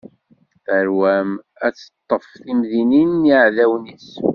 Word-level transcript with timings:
Tarwa-m 0.65 1.29
ad 1.65 1.73
teṭṭef 1.75 2.25
timdinin 2.43 3.09
n 3.21 3.27
yiɛdawen-is! 3.29 4.09